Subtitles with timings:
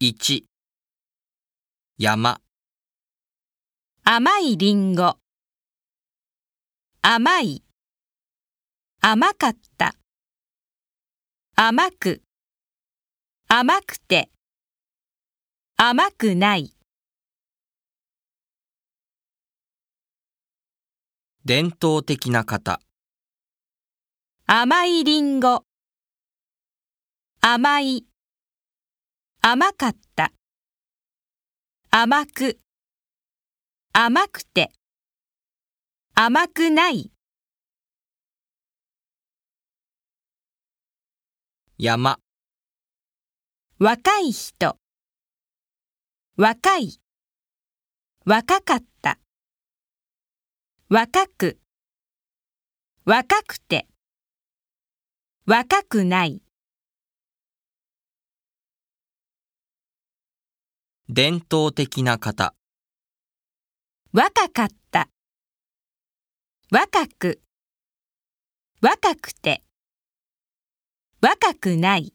[0.00, 0.42] 1
[1.98, 2.40] 山。
[4.02, 5.18] 甘いりんご
[7.00, 7.62] 甘い。
[9.00, 9.94] 甘かった。
[11.54, 12.22] 甘く。
[13.46, 14.30] 甘くて。
[15.76, 16.74] 甘くない。
[21.44, 22.80] 伝統的な方。
[24.46, 25.64] 甘いりんご
[27.40, 28.04] 甘い
[29.46, 30.32] 甘かった。
[31.90, 32.58] 甘く。
[33.92, 34.72] 甘くて。
[36.14, 37.12] 甘くない。
[41.76, 42.18] 山。
[43.78, 44.78] 若い人。
[46.38, 46.98] 若い。
[48.24, 49.18] 若かった。
[50.88, 51.58] 若く。
[53.04, 53.88] 若くて。
[55.44, 56.40] 若くない
[61.10, 62.54] 伝統的な方。
[64.14, 65.10] 若かった。
[66.70, 67.42] 若く。
[68.80, 69.62] 若くて。
[71.20, 72.14] 若くない。